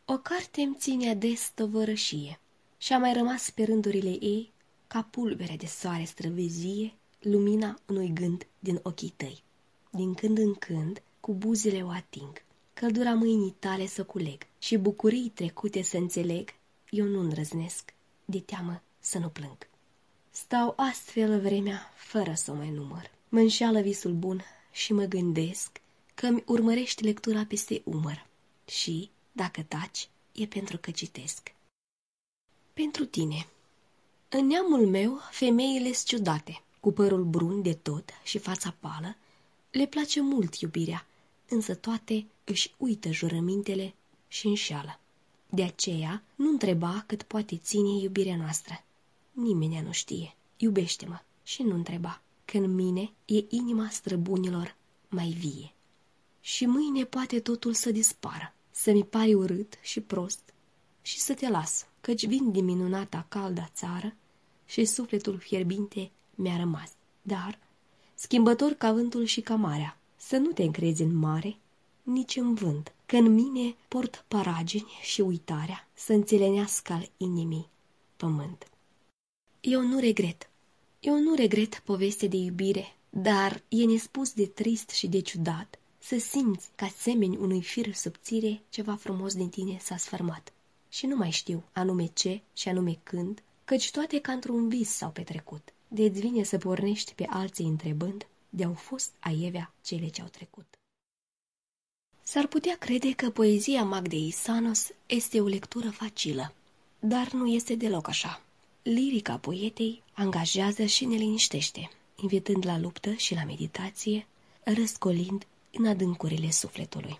O 0.04 0.18
carte 0.18 0.60
îmi 0.60 0.76
ține 0.78 1.10
ades 1.10 1.52
tovărășie 1.54 2.40
și 2.78 2.92
a 2.92 2.98
mai 2.98 3.12
rămas 3.12 3.50
pe 3.50 3.64
rândurile 3.64 4.24
ei, 4.24 4.52
ca 4.86 5.02
pulbere 5.02 5.56
de 5.56 5.66
soare 5.66 6.04
străvezie, 6.04 6.94
lumina 7.20 7.78
unui 7.88 8.12
gând 8.12 8.46
din 8.58 8.80
ochii 8.82 9.14
tăi. 9.16 9.42
Din 9.90 10.14
când 10.14 10.38
în 10.38 10.54
când, 10.54 11.02
cu 11.20 11.34
buzele 11.34 11.82
o 11.82 11.88
ating, 11.88 12.42
căldura 12.74 13.14
mâinii 13.14 13.56
tale 13.58 13.86
să 13.86 14.04
culeg 14.04 14.46
și 14.58 14.76
bucurii 14.76 15.28
trecute 15.28 15.82
să 15.82 15.96
înțeleg, 15.96 16.48
eu 16.90 17.06
nu 17.06 17.20
îndrăznesc, 17.20 17.94
de 18.24 18.40
teamă 18.40 18.82
să 19.04 19.18
nu 19.18 19.28
plâng. 19.28 19.68
Stau 20.30 20.74
astfel 20.76 21.40
vremea 21.40 21.92
fără 21.94 22.34
să 22.34 22.50
o 22.50 22.54
mai 22.54 22.70
număr. 22.70 23.10
Mă 23.28 23.38
înșeală 23.38 23.80
visul 23.80 24.12
bun 24.12 24.44
și 24.72 24.92
mă 24.92 25.04
gândesc 25.04 25.80
că 26.14 26.28
mi 26.28 26.42
urmărești 26.46 27.04
lectura 27.04 27.44
peste 27.44 27.82
umăr 27.84 28.26
și, 28.66 29.10
dacă 29.32 29.62
taci, 29.62 30.08
e 30.32 30.46
pentru 30.46 30.78
că 30.78 30.90
citesc. 30.90 31.54
Pentru 32.72 33.04
tine 33.04 33.46
În 34.28 34.46
neamul 34.46 34.86
meu, 34.86 35.20
femeile 35.30 35.90
ciudate, 35.90 36.62
cu 36.80 36.92
părul 36.92 37.24
brun 37.24 37.62
de 37.62 37.74
tot 37.74 38.10
și 38.22 38.38
fața 38.38 38.74
pală, 38.80 39.16
le 39.70 39.86
place 39.86 40.20
mult 40.20 40.54
iubirea, 40.54 41.06
însă 41.48 41.74
toate 41.74 42.26
își 42.44 42.74
uită 42.76 43.10
jurămintele 43.10 43.94
și 44.28 44.46
înșeală. 44.46 44.98
De 45.50 45.62
aceea 45.62 46.22
nu 46.34 46.48
întreba 46.48 47.04
cât 47.06 47.22
poate 47.22 47.56
ține 47.56 48.02
iubirea 48.02 48.36
noastră. 48.36 48.84
Nimeni 49.34 49.80
nu 49.80 49.92
știe. 49.92 50.36
Iubește-mă 50.56 51.20
și 51.42 51.62
nu 51.62 51.74
întreba, 51.74 52.22
că 52.44 52.56
în 52.56 52.74
mine 52.74 53.12
e 53.24 53.44
inima 53.48 53.88
străbunilor 53.90 54.76
mai 55.08 55.28
vie. 55.28 55.72
Și 56.40 56.66
mâine 56.66 57.04
poate 57.04 57.40
totul 57.40 57.74
să 57.74 57.90
dispară, 57.90 58.54
să 58.70 58.92
mi 58.92 59.04
pare 59.04 59.34
urât 59.34 59.78
și 59.82 60.00
prost 60.00 60.54
și 61.02 61.20
să 61.20 61.34
te 61.34 61.48
las, 61.48 61.86
căci 62.00 62.26
vin 62.26 62.50
din 62.50 62.64
minunata 62.64 63.26
calda 63.28 63.70
țară 63.74 64.14
și 64.66 64.84
sufletul 64.84 65.38
fierbinte 65.38 66.10
mi-a 66.34 66.56
rămas. 66.56 66.90
Dar, 67.22 67.58
schimbător 68.14 68.72
ca 68.72 68.92
vântul 68.92 69.24
și 69.24 69.40
ca 69.40 69.54
marea, 69.54 69.98
să 70.16 70.36
nu 70.36 70.50
te 70.50 70.62
încrezi 70.62 71.02
în 71.02 71.16
mare, 71.16 71.56
nici 72.02 72.36
în 72.36 72.54
vânt, 72.54 72.94
că 73.06 73.16
în 73.16 73.34
mine 73.34 73.74
port 73.88 74.24
paragini 74.28 74.98
și 75.02 75.20
uitarea 75.20 75.88
să 75.94 76.12
înțelenească 76.12 76.92
al 76.92 77.10
inimii 77.16 77.68
pământ. 78.16 78.68
Eu 79.66 79.80
nu 79.80 79.98
regret. 79.98 80.50
Eu 81.00 81.18
nu 81.18 81.34
regret 81.34 81.78
poveste 81.84 82.26
de 82.26 82.36
iubire, 82.36 82.96
dar 83.10 83.62
e 83.68 83.84
nespus 83.84 84.32
de 84.32 84.46
trist 84.46 84.90
și 84.90 85.06
de 85.06 85.20
ciudat 85.20 85.78
să 85.98 86.18
simți 86.18 86.68
ca 86.74 86.88
semeni 86.96 87.36
unui 87.36 87.62
fir 87.62 87.94
subțire 87.94 88.62
ceva 88.68 88.94
frumos 88.94 89.34
din 89.34 89.48
tine 89.48 89.78
s-a 89.80 89.96
sfărmat. 89.96 90.52
Și 90.88 91.06
nu 91.06 91.16
mai 91.16 91.30
știu 91.30 91.64
anume 91.72 92.06
ce 92.06 92.40
și 92.52 92.68
anume 92.68 92.98
când, 93.02 93.42
căci 93.64 93.90
toate 93.90 94.20
ca 94.20 94.32
într-un 94.32 94.68
vis 94.68 94.88
s-au 94.88 95.10
petrecut. 95.10 95.72
De-ți 95.88 96.20
vine 96.20 96.42
să 96.42 96.58
pornești 96.58 97.14
pe 97.14 97.26
alții 97.28 97.66
întrebând 97.66 98.26
de-au 98.48 98.74
fost 98.74 99.12
aievea 99.18 99.74
cele 99.82 100.08
ce 100.08 100.20
au 100.20 100.28
trecut. 100.28 100.66
S-ar 102.22 102.46
putea 102.46 102.76
crede 102.78 103.12
că 103.12 103.30
poezia 103.30 103.84
Magdei 103.84 104.30
Sanos 104.30 104.88
este 105.06 105.40
o 105.40 105.46
lectură 105.46 105.90
facilă, 105.90 106.54
dar 107.00 107.32
nu 107.32 107.46
este 107.46 107.74
deloc 107.74 108.08
așa. 108.08 108.43
Lirica 108.86 109.36
poetei 109.36 110.02
angajează 110.12 110.84
și 110.84 111.04
ne 111.04 111.16
liniștește, 111.16 111.90
invitând 112.22 112.66
la 112.66 112.78
luptă 112.78 113.12
și 113.12 113.34
la 113.34 113.44
meditație, 113.44 114.26
răscolind 114.64 115.46
în 115.72 115.86
adâncurile 115.86 116.50
sufletului. 116.50 117.18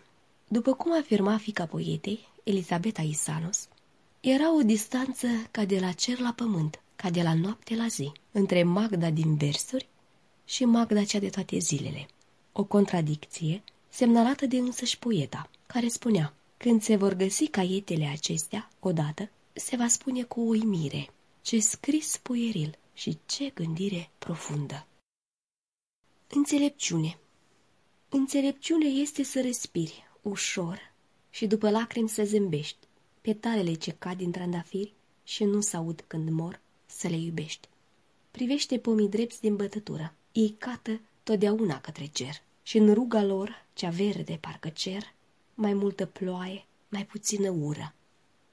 După 0.49 0.75
cum 0.75 0.99
afirma 0.99 1.39
fica 1.39 1.67
poetei, 1.67 2.29
Elisabeta 2.43 3.03
Isanos, 3.03 3.69
era 4.21 4.55
o 4.55 4.63
distanță 4.63 5.27
ca 5.51 5.65
de 5.65 5.79
la 5.79 5.93
cer 5.93 6.19
la 6.19 6.33
pământ, 6.33 6.81
ca 6.97 7.11
de 7.11 7.23
la 7.23 7.35
noapte 7.35 7.75
la 7.75 7.87
zi, 7.87 8.13
între 8.33 8.63
Magda 8.63 9.11
din 9.11 9.37
versuri 9.37 9.89
și 10.45 10.65
Magda 10.65 11.05
cea 11.05 11.19
de 11.19 11.29
toate 11.29 11.59
zilele. 11.59 12.07
O 12.53 12.65
contradicție 12.65 13.63
semnalată 13.89 14.47
de 14.47 14.57
însăși 14.57 14.99
poeta, 14.99 15.51
care 15.67 15.89
spunea, 15.89 16.35
când 16.57 16.83
se 16.83 16.97
vor 16.97 17.13
găsi 17.15 17.47
caietele 17.47 18.07
acestea, 18.07 18.71
odată, 18.81 19.31
se 19.53 19.77
va 19.77 19.89
spune 19.89 20.23
cu 20.23 20.41
uimire, 20.41 21.09
ce 21.45 21.61
scris 21.61 22.17
puieril 22.17 22.79
și 22.95 23.19
ce 23.27 23.49
gândire 23.49 24.11
profundă. 24.19 24.87
Înțelepciune 26.29 27.19
Înțelepciune 28.09 28.87
este 28.87 29.23
să 29.23 29.41
respiri 29.41 30.05
ușor 30.23 30.93
și 31.31 31.47
după 31.47 31.71
lacrimi 31.71 32.09
să 32.09 32.25
zâmbești, 32.25 32.87
petalele 33.21 33.75
ce 33.75 33.93
cad 33.93 34.17
din 34.17 34.31
trandafiri 34.31 34.93
și 35.25 35.45
nu 35.45 35.61
s-aud 35.61 36.05
când 36.07 36.29
mor, 36.29 36.61
să 36.87 37.09
le 37.09 37.17
iubești. 37.17 37.69
Privește 38.31 38.79
pomii 38.79 39.09
drepți 39.09 39.41
din 39.41 39.57
bătătură, 39.57 40.15
ei 40.33 40.55
cată 40.59 41.01
totdeauna 41.23 41.81
către 41.81 42.07
cer 42.07 42.43
și 42.63 42.77
în 42.79 42.95
ruga 42.95 43.23
lor, 43.23 43.67
cea 43.73 43.91
verde 43.91 44.39
parcă 44.41 44.69
cer, 44.69 45.15
mai 45.55 45.75
multă 45.75 46.07
ploaie, 46.07 46.65
mai 46.89 47.07
puțină 47.07 47.51
ură. 47.51 47.95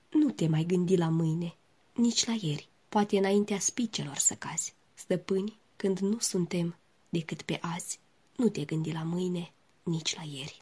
Nu 0.10 0.30
te 0.32 0.48
mai 0.48 0.64
gândi 0.64 0.98
la 0.98 1.10
mâine, 1.10 1.56
nici 1.94 2.26
la 2.26 2.34
ieri, 2.40 2.70
poate 2.92 3.18
înaintea 3.18 3.60
spicelor 3.60 4.18
să 4.18 4.34
cazi. 4.34 4.74
Stăpâni, 4.94 5.58
când 5.76 6.00
nu 6.00 6.20
suntem 6.20 6.76
decât 7.10 7.42
pe 7.42 7.60
azi, 7.62 8.00
nu 8.36 8.50
te 8.50 8.64
gândi 8.64 8.92
la 8.92 9.04
mâine, 9.04 9.52
nici 9.84 10.16
la 10.16 10.24
ieri. 10.24 10.62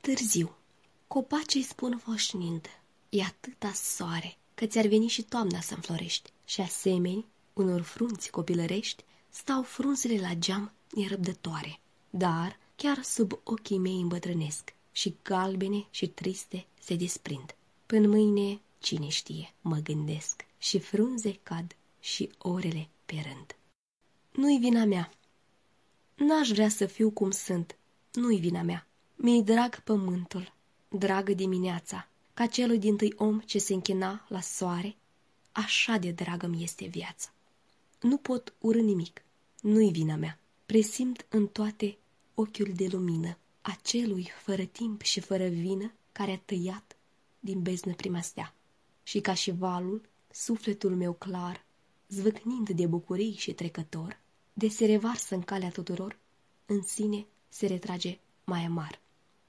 Târziu, 0.00 0.54
copacii 1.06 1.62
spun 1.62 1.98
foșnind, 1.98 2.66
e 3.08 3.22
atâta 3.22 3.72
soare, 3.72 4.36
că 4.54 4.66
ți-ar 4.66 4.86
veni 4.86 5.08
și 5.08 5.22
toamna 5.22 5.60
să 5.60 5.74
înflorești. 5.74 6.30
Și 6.44 6.60
asemeni, 6.60 7.26
unor 7.52 7.80
frunți 7.80 8.30
copilărești, 8.30 9.04
stau 9.30 9.62
frunzele 9.62 10.20
la 10.20 10.34
geam 10.34 10.72
nerăbdătoare 10.90 11.80
dar 12.10 12.58
chiar 12.76 13.02
sub 13.02 13.40
ochii 13.42 13.78
mei 13.78 14.00
îmbătrânesc 14.00 14.74
și 14.92 15.16
galbene 15.22 15.86
și 15.90 16.06
triste 16.06 16.66
se 16.80 16.94
desprind. 16.94 17.54
Până 17.86 18.06
mâine, 18.06 18.60
cine 18.78 19.08
știe, 19.08 19.54
mă 19.60 19.76
gândesc, 19.76 20.44
și 20.58 20.78
frunze 20.78 21.38
cad 21.42 21.76
și 22.00 22.30
orele 22.38 22.88
pe 23.04 23.14
rând. 23.14 23.56
Nu-i 24.32 24.58
vina 24.58 24.84
mea. 24.84 25.12
N-aș 26.14 26.48
vrea 26.48 26.68
să 26.68 26.86
fiu 26.86 27.10
cum 27.10 27.30
sunt. 27.30 27.78
Nu-i 28.12 28.38
vina 28.38 28.62
mea. 28.62 28.86
Mi-i 29.14 29.42
drag 29.42 29.80
pământul, 29.80 30.52
dragă 30.88 31.32
dimineața, 31.32 32.08
ca 32.34 32.46
celui 32.46 32.78
din 32.78 32.96
tâi 32.96 33.12
om 33.16 33.40
ce 33.40 33.58
se 33.58 33.74
închina 33.74 34.26
la 34.28 34.40
soare, 34.40 34.96
așa 35.52 35.96
de 35.96 36.10
dragă 36.10 36.46
mi 36.46 36.62
este 36.62 36.86
viața. 36.86 37.32
Nu 38.00 38.16
pot 38.16 38.54
urâ 38.58 38.80
nimic, 38.80 39.22
nu-i 39.60 39.90
vina 39.90 40.16
mea. 40.16 40.38
Presimt 40.66 41.26
în 41.28 41.46
toate 41.46 41.98
ochiul 42.34 42.72
de 42.74 42.86
lumină, 42.90 43.38
acelui 43.60 44.30
fără 44.42 44.64
timp 44.64 45.02
și 45.02 45.20
fără 45.20 45.46
vină 45.48 45.92
care 46.12 46.32
a 46.32 46.38
tăiat 46.38 46.96
din 47.40 47.62
beznă 47.62 47.94
prima 47.94 48.20
stea. 48.20 48.54
Și 49.02 49.20
ca 49.20 49.34
și 49.34 49.50
valul, 49.50 50.08
sufletul 50.44 50.96
meu 50.96 51.12
clar, 51.12 51.64
zvâcnind 52.08 52.70
de 52.70 52.86
bucurii 52.86 53.34
și 53.36 53.52
trecător, 53.52 54.20
de 54.52 54.68
se 54.68 54.86
revarsă 54.86 55.34
în 55.34 55.42
calea 55.42 55.70
tuturor, 55.70 56.18
în 56.66 56.82
sine 56.82 57.26
se 57.48 57.66
retrage 57.66 58.18
mai 58.44 58.60
amar. 58.64 59.00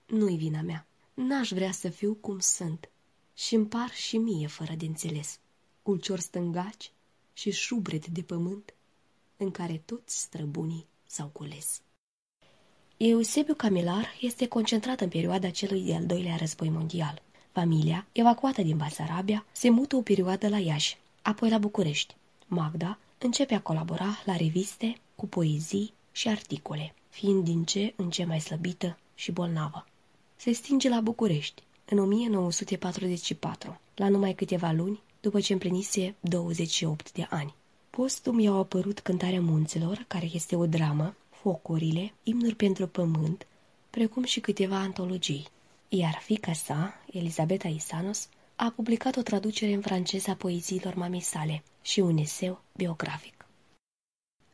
Nu-i 0.05 0.37
vina 0.37 0.61
mea. 0.61 0.87
N-aș 1.13 1.51
vrea 1.51 1.71
să 1.71 1.89
fiu 1.89 2.13
cum 2.13 2.39
sunt 2.39 2.89
și 3.33 3.55
îmi 3.55 3.65
par 3.65 3.89
și 3.91 4.17
mie 4.17 4.47
fără 4.47 4.73
de 4.73 4.85
înțeles. 4.85 5.39
Ulcior 5.83 6.19
stângaci 6.19 6.91
și 7.33 7.51
șubret 7.51 8.07
de 8.07 8.21
pământ 8.21 8.73
în 9.37 9.51
care 9.51 9.81
toți 9.85 10.19
străbunii 10.19 10.87
s-au 11.05 11.27
cules. 11.27 11.81
Eusebiu 12.97 13.53
Camilar 13.53 14.07
este 14.21 14.47
concentrat 14.47 15.01
în 15.01 15.09
perioada 15.09 15.49
celui 15.49 15.81
de-al 15.81 16.05
doilea 16.05 16.35
război 16.35 16.69
mondial. 16.69 17.21
Familia, 17.51 18.05
evacuată 18.11 18.61
din 18.61 18.77
Basarabia, 18.77 19.45
se 19.51 19.69
mută 19.69 19.95
o 19.95 20.01
perioadă 20.01 20.47
la 20.49 20.59
Iași, 20.59 20.97
apoi 21.21 21.49
la 21.49 21.57
București. 21.57 22.15
Magda 22.47 22.97
începe 23.17 23.53
a 23.53 23.61
colabora 23.61 24.21
la 24.25 24.35
reviste 24.35 24.97
cu 25.15 25.27
poezii 25.27 25.93
și 26.11 26.27
articole, 26.27 26.93
fiind 27.09 27.43
din 27.43 27.63
ce 27.63 27.93
în 27.95 28.09
ce 28.09 28.25
mai 28.25 28.39
slăbită 28.39 28.97
și 29.15 29.31
bolnavă. 29.31 29.85
Se 30.35 30.51
stinge 30.51 30.89
la 30.89 31.01
București 31.01 31.63
în 31.85 31.99
1944, 31.99 33.79
la 33.95 34.09
numai 34.09 34.33
câteva 34.33 34.71
luni 34.71 34.99
după 35.21 35.39
ce 35.39 35.53
împlinise 35.53 36.15
28 36.19 37.11
de 37.11 37.27
ani. 37.29 37.53
Postum 37.89 38.39
i-au 38.39 38.59
apărut 38.59 38.99
Cântarea 38.99 39.41
Munților, 39.41 40.05
care 40.07 40.29
este 40.33 40.55
o 40.55 40.65
dramă, 40.65 41.15
Focurile, 41.29 42.13
Imnuri 42.23 42.55
pentru 42.55 42.87
Pământ, 42.87 43.47
precum 43.89 44.23
și 44.23 44.39
câteva 44.39 44.77
antologii. 44.77 45.47
Iar 45.91 46.19
fica 46.21 46.53
sa, 46.53 46.93
Elisabeta 47.11 47.67
Isanos, 47.67 48.29
a 48.55 48.69
publicat 48.69 49.15
o 49.15 49.21
traducere 49.21 49.73
în 49.73 49.81
franceză 49.81 50.29
a 50.29 50.35
poeziilor 50.35 50.95
mamei 50.95 51.21
sale 51.21 51.63
și 51.81 51.99
un 51.99 52.17
eseu 52.17 52.61
biografic. 52.75 53.45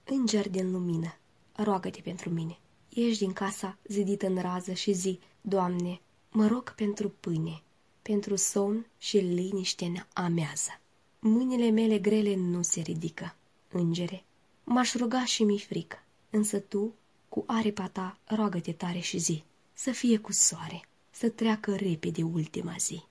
Înger 0.03 0.49
din 0.49 0.71
lumină, 0.71 1.15
roagă-te 1.55 2.01
pentru 2.01 2.29
mine. 2.29 2.57
Ieși 2.89 3.17
din 3.17 3.33
casa 3.33 3.77
zidită 3.87 4.27
în 4.27 4.41
rază 4.41 4.73
și 4.73 4.93
zi, 4.93 5.19
Doamne, 5.41 6.01
mă 6.31 6.47
rog 6.47 6.75
pentru 6.75 7.09
pâine, 7.09 7.61
pentru 8.01 8.35
somn 8.35 8.85
și 8.97 9.17
liniște 9.17 10.07
amează. 10.13 10.79
Mâinile 11.19 11.69
mele 11.69 11.99
grele 11.99 12.35
nu 12.35 12.61
se 12.61 12.81
ridică, 12.81 13.35
îngere. 13.69 14.23
M-aș 14.63 14.93
ruga 14.93 15.25
și 15.25 15.43
mi 15.43 15.59
frică, 15.59 16.03
însă 16.29 16.59
tu, 16.59 16.93
cu 17.29 17.43
aripa 17.47 17.87
ta, 17.87 18.17
roagă-te 18.25 18.71
tare 18.71 18.99
și 18.99 19.17
zi, 19.17 19.43
să 19.73 19.91
fie 19.91 20.17
cu 20.17 20.31
soare, 20.31 20.81
să 21.17 21.29
treacă 21.29 21.75
repede 21.75 22.23
ultima 22.23 22.75
zi. 22.79 23.03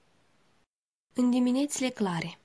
În 1.12 1.30
diminețile 1.30 1.88
clare, 1.88 2.38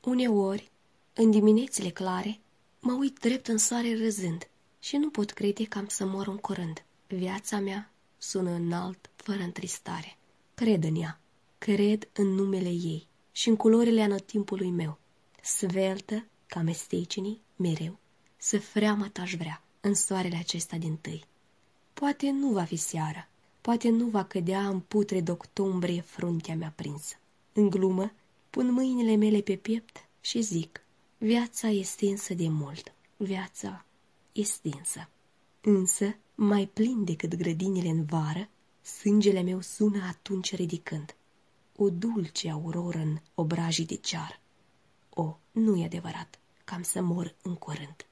uneori, 0.00 0.70
în 1.12 1.30
diminețile 1.30 1.90
clare, 1.90 2.40
mă 2.80 2.92
uit 2.92 3.18
drept 3.18 3.48
în 3.48 3.58
soare 3.58 3.96
râzând 3.96 4.48
și 4.78 4.96
nu 4.96 5.10
pot 5.10 5.30
crede 5.30 5.64
că 5.64 5.78
am 5.78 5.86
să 5.86 6.06
mor 6.06 6.26
în 6.26 6.36
curând. 6.36 6.84
Viața 7.06 7.58
mea 7.58 7.92
sună 8.18 8.50
înalt, 8.50 9.10
fără 9.16 9.42
întristare. 9.42 10.16
Cred 10.54 10.84
în 10.84 10.96
ea, 10.96 11.20
cred 11.58 12.08
în 12.12 12.26
numele 12.26 12.70
ei 12.70 13.06
și 13.32 13.48
în 13.48 13.56
culorile 13.56 14.02
anotimpului 14.02 14.70
meu. 14.70 14.98
Sveltă, 15.42 16.26
ca 16.46 16.60
mestecinii, 16.60 17.40
mereu, 17.56 17.98
să 18.36 18.58
freamă 18.58 19.10
aș 19.20 19.34
vrea 19.34 19.62
în 19.80 19.94
soarele 19.94 20.36
acesta 20.36 20.76
din 20.76 20.96
tâi. 20.96 21.24
Poate 21.92 22.30
nu 22.30 22.48
va 22.48 22.64
fi 22.64 22.76
seara, 22.76 23.28
poate 23.64 23.88
nu 23.88 24.06
va 24.06 24.24
cădea 24.24 24.68
în 24.68 24.80
putre 24.80 25.20
doctombrie 25.20 26.00
fruntea 26.00 26.56
mea 26.56 26.72
prinsă. 26.76 27.14
În 27.52 27.70
glumă, 27.70 28.12
pun 28.50 28.72
mâinile 28.72 29.16
mele 29.16 29.40
pe 29.40 29.56
piept 29.56 30.08
și 30.20 30.40
zic, 30.40 30.84
viața 31.18 31.68
e 31.68 31.82
stinsă 31.82 32.34
de 32.34 32.48
mult, 32.48 32.94
viața 33.16 33.84
e 34.32 34.42
stinsă. 34.42 35.08
Însă, 35.60 36.16
mai 36.34 36.66
plin 36.66 37.04
decât 37.04 37.34
grădinile 37.34 37.88
în 37.88 38.04
vară, 38.04 38.48
sângele 38.82 39.42
meu 39.42 39.60
sună 39.60 40.04
atunci 40.08 40.54
ridicând. 40.54 41.14
O 41.76 41.90
dulce 41.90 42.50
auroră 42.50 42.98
în 42.98 43.18
obrajii 43.34 43.86
de 43.86 43.96
cear. 43.96 44.40
O, 45.10 45.36
nu 45.50 45.76
e 45.76 45.84
adevărat, 45.84 46.38
cam 46.64 46.82
să 46.82 47.02
mor 47.02 47.34
în 47.42 47.54
curând. 47.54 48.06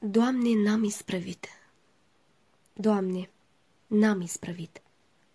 Doamne, 0.00 0.62
n-am 0.62 0.84
isprăvit. 0.84 1.48
Doamne, 2.72 3.30
n-am 3.92 4.20
isprăvit 4.20 4.82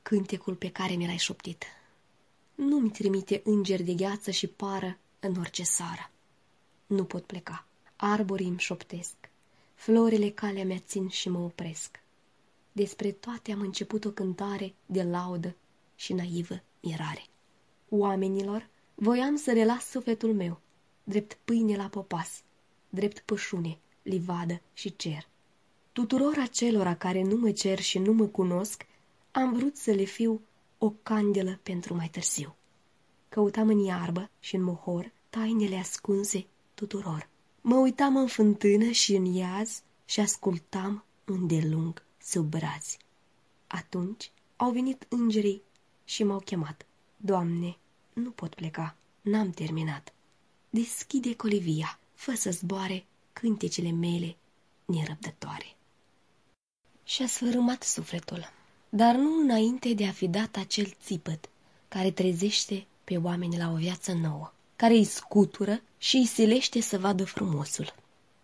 cântecul 0.02 0.56
pe 0.56 0.72
care 0.72 0.94
mi 0.94 1.06
l-ai 1.06 1.18
șoptit. 1.18 1.64
Nu-mi 2.56 2.90
trimite 2.90 3.42
înger 3.44 3.84
de 3.84 3.94
gheață 3.94 4.32
și 4.32 4.48
pară 4.48 4.98
în 5.20 5.36
orice 5.40 5.64
sară. 5.64 6.12
Nu 6.88 7.04
pot 7.04 7.24
pleca. 7.26 7.66
Arborii 7.96 8.48
îmi 8.48 8.60
șoptesc. 8.60 9.16
Florile 9.76 10.30
calea 10.30 10.66
mea 10.66 10.80
țin 10.80 11.08
și 11.08 11.30
mă 11.30 11.40
opresc. 11.40 12.00
Despre 12.72 13.12
toate 13.12 13.52
am 13.52 13.60
început 13.60 14.06
o 14.06 14.10
cântare 14.10 14.74
de 14.86 15.04
laudă 15.04 15.56
și 15.96 16.14
naivă 16.14 16.62
mirare. 16.80 17.26
Oamenilor, 17.90 18.68
voiam 18.96 19.36
să 19.36 19.52
le 19.52 19.66
las 19.66 19.86
sufletul 19.86 20.34
meu, 20.34 20.60
drept 21.04 21.38
pâine 21.44 21.76
la 21.76 21.88
popas, 21.88 22.42
drept 22.90 23.20
pășune, 23.20 23.78
livadă 24.02 24.62
și 24.74 24.96
cer. 24.96 25.28
Tuturor 25.98 26.38
acelora 26.40 26.96
care 26.96 27.22
nu 27.22 27.36
mă 27.36 27.52
cer 27.52 27.80
și 27.80 28.00
nu 28.00 28.14
mă 28.14 28.26
cunosc, 28.26 28.86
am 29.32 29.54
vrut 29.54 29.78
să 29.78 29.92
le 29.92 30.04
fiu 30.04 30.42
o 30.78 30.90
candelă 30.90 31.60
pentru 31.64 31.96
mai 31.96 32.10
târziu. 32.10 32.56
Căutam 33.30 33.68
în 33.68 33.80
iarbă 33.80 34.30
și 34.40 34.56
în 34.56 34.64
mohor 34.64 35.12
tainele 35.30 35.76
ascunse 35.76 36.46
tuturor. 36.74 37.30
Mă 37.62 37.76
uitam 37.76 38.16
în 38.16 38.28
fântână 38.28 38.92
și 38.92 39.16
în 39.16 39.26
iaz 39.26 39.82
și 40.06 40.20
ascultam 40.20 41.04
îndelung 41.26 42.04
sub 42.22 42.50
brazi. 42.50 42.98
Atunci 43.68 44.32
au 44.56 44.72
venit 44.72 45.06
îngerii 45.10 45.62
și 46.04 46.24
m-au 46.24 46.40
chemat. 46.40 46.86
Doamne, 47.16 47.78
nu 48.14 48.30
pot 48.30 48.56
pleca, 48.56 48.96
n-am 49.22 49.50
terminat. 49.50 50.14
Deschide 50.70 51.36
colivia, 51.36 52.00
fă 52.14 52.36
să 52.36 52.52
zboare 52.52 53.06
cântecele 53.34 53.92
mele 53.92 54.36
nerăbdătoare. 54.86 55.77
Și-a 57.10 57.28
sfărâmat 57.28 57.84
sufletul, 57.84 58.52
dar 58.90 59.16
nu 59.16 59.42
înainte 59.42 59.94
de 59.94 60.06
a 60.06 60.12
fi 60.12 60.28
dat 60.28 60.56
acel 60.56 60.96
țipăt 61.06 61.50
care 61.88 62.12
trezește 62.12 62.86
pe 63.04 63.18
oameni 63.18 63.58
la 63.58 63.72
o 63.72 63.76
viață 63.76 64.14
nouă 64.14 64.52
care 64.76 64.94
îi 64.94 65.04
scutură 65.04 65.82
și 65.98 66.16
îi 66.16 66.26
silește 66.26 66.82
să 66.82 67.00
vadă 67.00 67.26
frumosul. 67.26 67.94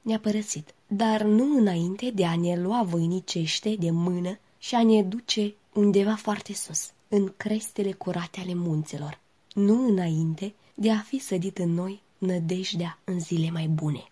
Ne-a 0.01 0.19
părăsit, 0.19 0.73
dar 0.87 1.21
nu 1.21 1.57
înainte 1.57 2.11
de 2.11 2.25
a 2.25 2.35
ne 2.35 2.59
lua 2.59 2.83
voinicește 2.83 3.75
de 3.75 3.91
mână 3.91 4.39
și 4.57 4.75
a 4.75 4.83
ne 4.83 5.03
duce 5.03 5.53
undeva 5.73 6.15
foarte 6.15 6.53
sus, 6.53 6.91
în 7.07 7.33
crestele 7.37 7.91
curate 7.91 8.39
ale 8.39 8.53
munților, 8.53 9.19
nu 9.53 9.87
înainte 9.87 10.53
de 10.73 10.91
a 10.91 10.99
fi 10.99 11.19
sădit 11.19 11.57
în 11.57 11.73
noi 11.73 12.01
nădejdea 12.17 12.99
în 13.03 13.19
zile 13.19 13.49
mai 13.49 13.67
bune. 13.67 14.03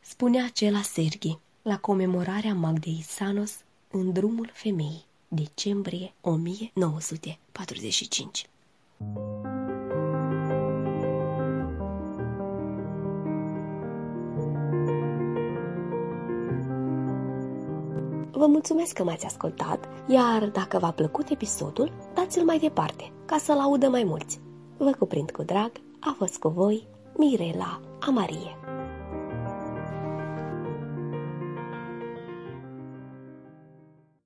Spunea 0.00 0.44
acela 0.44 0.82
Serghi, 0.82 1.38
la 1.62 1.78
comemorarea 1.78 2.54
Magdei 2.54 3.04
Sanos 3.06 3.56
în 3.92 4.12
drumul 4.12 4.50
femeii, 4.52 5.04
decembrie 5.28 6.14
1945. 6.20 8.48
Vă 18.30 18.46
mulțumesc 18.46 18.92
că 18.92 19.04
m-ați 19.04 19.26
ascultat, 19.26 19.88
iar 20.08 20.48
dacă 20.48 20.78
v-a 20.78 20.92
plăcut 20.92 21.28
episodul, 21.28 21.92
dați-l 22.14 22.44
mai 22.44 22.58
departe, 22.58 23.12
ca 23.26 23.38
să-l 23.38 23.58
audă 23.58 23.88
mai 23.88 24.04
mulți. 24.04 24.40
Vă 24.76 24.90
cuprind 24.98 25.30
cu 25.30 25.42
drag, 25.42 25.72
a 26.00 26.14
fost 26.18 26.38
cu 26.38 26.48
voi 26.48 26.88
Mirela 27.16 27.80
Amarie. 28.00 28.69